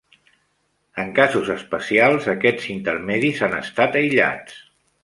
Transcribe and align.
En 1.03 1.11
casos 1.19 1.51
especials, 1.57 2.27
aquests 2.35 2.67
intermedis 2.79 3.47
han 3.51 3.57
estat 3.63 4.01
aïllats. 4.03 4.63